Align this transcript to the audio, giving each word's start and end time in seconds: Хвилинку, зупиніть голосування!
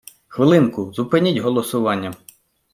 Хвилинку, 0.27 0.93
зупиніть 0.93 1.37
голосування! 1.39 2.13